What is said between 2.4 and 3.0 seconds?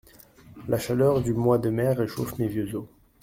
vieux os.